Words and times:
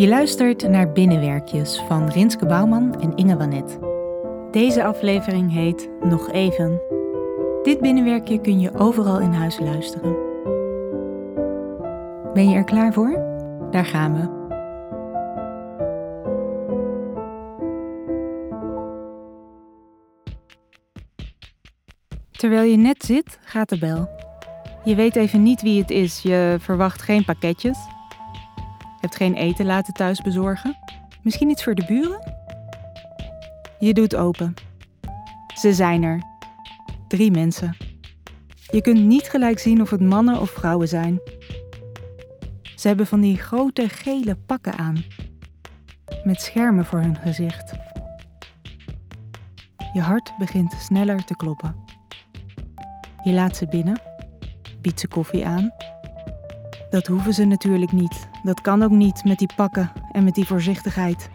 Je 0.00 0.08
luistert 0.08 0.68
naar 0.68 0.92
Binnenwerkjes 0.92 1.82
van 1.88 2.08
Rinske 2.08 2.46
Bouwman 2.46 3.00
en 3.00 3.16
Inge 3.16 3.36
Wanet. 3.36 3.78
Deze 4.50 4.84
aflevering 4.84 5.52
heet 5.52 5.88
Nog 6.02 6.32
Even. 6.32 6.80
Dit 7.62 7.80
binnenwerkje 7.80 8.40
kun 8.40 8.60
je 8.60 8.74
overal 8.74 9.20
in 9.20 9.32
huis 9.32 9.58
luisteren. 9.58 10.16
Ben 12.32 12.48
je 12.48 12.56
er 12.56 12.64
klaar 12.64 12.92
voor? 12.92 13.12
Daar 13.70 13.84
gaan 13.84 14.14
we. 14.14 14.38
Terwijl 22.30 22.70
je 22.70 22.76
net 22.76 23.02
zit, 23.02 23.38
gaat 23.44 23.68
de 23.68 23.78
bel. 23.78 24.08
Je 24.84 24.94
weet 24.94 25.16
even 25.16 25.42
niet 25.42 25.62
wie 25.62 25.80
het 25.80 25.90
is, 25.90 26.22
je 26.22 26.56
verwacht 26.60 27.02
geen 27.02 27.24
pakketjes. 27.24 27.78
Hebt 29.00 29.16
geen 29.16 29.34
eten 29.34 29.66
laten 29.66 29.94
thuis 29.94 30.22
bezorgen? 30.22 30.76
Misschien 31.22 31.50
iets 31.50 31.64
voor 31.64 31.74
de 31.74 31.84
buren? 31.84 32.20
Je 33.78 33.94
doet 33.94 34.16
open. 34.16 34.54
Ze 35.54 35.74
zijn 35.74 36.02
er. 36.02 36.22
Drie 37.08 37.30
mensen. 37.30 37.76
Je 38.70 38.80
kunt 38.80 39.00
niet 39.00 39.28
gelijk 39.28 39.58
zien 39.58 39.80
of 39.80 39.90
het 39.90 40.00
mannen 40.00 40.40
of 40.40 40.50
vrouwen 40.50 40.88
zijn. 40.88 41.20
Ze 42.76 42.88
hebben 42.88 43.06
van 43.06 43.20
die 43.20 43.36
grote 43.36 43.88
gele 43.88 44.36
pakken 44.46 44.76
aan. 44.78 45.04
Met 46.24 46.40
schermen 46.40 46.84
voor 46.84 47.00
hun 47.00 47.16
gezicht. 47.16 47.72
Je 49.92 50.00
hart 50.00 50.32
begint 50.38 50.72
sneller 50.72 51.24
te 51.24 51.36
kloppen. 51.36 51.76
Je 53.22 53.32
laat 53.32 53.56
ze 53.56 53.66
binnen, 53.66 54.00
biedt 54.80 55.00
ze 55.00 55.08
koffie 55.08 55.46
aan. 55.46 55.72
Dat 56.90 57.06
hoeven 57.06 57.34
ze 57.34 57.44
natuurlijk 57.44 57.92
niet. 57.92 58.28
Dat 58.42 58.60
kan 58.60 58.82
ook 58.82 58.90
niet 58.90 59.24
met 59.24 59.38
die 59.38 59.52
pakken 59.56 59.92
en 60.12 60.24
met 60.24 60.34
die 60.34 60.46
voorzichtigheid. 60.46 61.30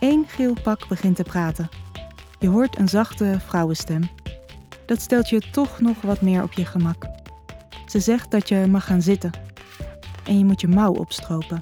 Eén 0.00 0.24
geel 0.26 0.54
pak 0.62 0.88
begint 0.88 1.16
te 1.16 1.22
praten. 1.22 1.68
Je 2.38 2.48
hoort 2.48 2.78
een 2.78 2.88
zachte 2.88 3.40
vrouwenstem. 3.46 4.02
Dat 4.86 5.00
stelt 5.00 5.28
je 5.28 5.50
toch 5.50 5.80
nog 5.80 6.00
wat 6.00 6.20
meer 6.20 6.42
op 6.42 6.52
je 6.52 6.64
gemak. 6.64 7.06
Ze 7.86 8.00
zegt 8.00 8.30
dat 8.30 8.48
je 8.48 8.66
mag 8.66 8.84
gaan 8.84 9.02
zitten. 9.02 9.30
En 10.24 10.38
je 10.38 10.44
moet 10.44 10.60
je 10.60 10.68
mouw 10.68 10.92
opstropen. 10.92 11.60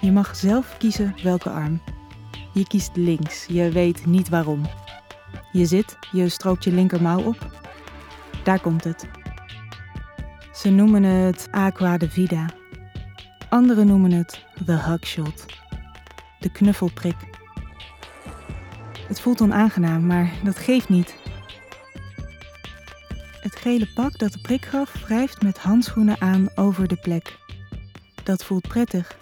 Je 0.00 0.12
mag 0.12 0.36
zelf 0.36 0.76
kiezen 0.78 1.14
welke 1.22 1.50
arm. 1.50 1.80
Je 2.52 2.66
kiest 2.66 2.96
links, 2.96 3.46
je 3.46 3.70
weet 3.70 4.06
niet 4.06 4.28
waarom. 4.28 4.62
Je 5.52 5.66
zit, 5.66 5.98
je 6.12 6.28
stroopt 6.28 6.64
je 6.64 6.72
linkermouw 6.72 7.22
op. 7.22 7.50
Daar 8.44 8.60
komt 8.60 8.84
het. 8.84 9.19
Ze 10.60 10.70
noemen 10.70 11.02
het 11.02 11.48
Aqua 11.50 11.96
de 11.96 12.10
Vida. 12.10 12.46
Anderen 13.48 13.86
noemen 13.86 14.12
het 14.12 14.44
The 14.64 14.72
Hugshot. 14.72 15.46
De 16.40 16.50
knuffelprik. 16.50 17.16
Het 19.08 19.20
voelt 19.20 19.40
onaangenaam, 19.40 20.06
maar 20.06 20.32
dat 20.44 20.58
geeft 20.58 20.88
niet. 20.88 21.14
Het 23.40 23.56
gele 23.56 23.86
pak 23.94 24.18
dat 24.18 24.32
de 24.32 24.40
prik 24.40 24.64
gaf 24.64 25.04
wrijft 25.06 25.42
met 25.42 25.58
handschoenen 25.58 26.20
aan 26.20 26.48
over 26.54 26.88
de 26.88 26.96
plek. 26.96 27.38
Dat 28.22 28.44
voelt 28.44 28.68
prettig. 28.68 29.18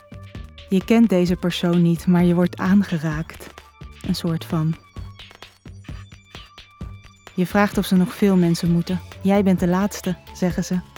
Je 0.68 0.84
kent 0.84 1.08
deze 1.08 1.36
persoon 1.36 1.82
niet, 1.82 2.06
maar 2.06 2.24
je 2.24 2.34
wordt 2.34 2.56
aangeraakt. 2.56 3.46
Een 4.06 4.14
soort 4.14 4.44
van. 4.44 4.74
Je 7.34 7.46
vraagt 7.46 7.78
of 7.78 7.86
ze 7.86 7.96
nog 7.96 8.14
veel 8.14 8.36
mensen 8.36 8.72
moeten. 8.72 9.00
Jij 9.22 9.42
bent 9.42 9.60
de 9.60 9.68
laatste, 9.68 10.16
zeggen 10.34 10.64
ze. 10.64 10.97